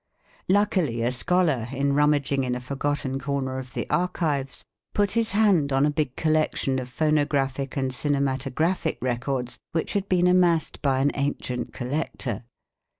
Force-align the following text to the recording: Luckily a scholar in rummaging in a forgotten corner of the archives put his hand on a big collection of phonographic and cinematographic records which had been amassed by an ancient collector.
Luckily 0.49 1.03
a 1.03 1.11
scholar 1.11 1.67
in 1.71 1.93
rummaging 1.93 2.43
in 2.43 2.55
a 2.55 2.59
forgotten 2.59 3.19
corner 3.19 3.59
of 3.59 3.75
the 3.75 3.87
archives 3.91 4.65
put 4.95 5.11
his 5.11 5.33
hand 5.33 5.71
on 5.71 5.85
a 5.85 5.91
big 5.91 6.15
collection 6.15 6.79
of 6.79 6.89
phonographic 6.89 7.77
and 7.77 7.91
cinematographic 7.91 8.97
records 8.99 9.59
which 9.73 9.93
had 9.93 10.09
been 10.09 10.25
amassed 10.25 10.81
by 10.81 11.01
an 11.01 11.11
ancient 11.13 11.71
collector. 11.71 12.45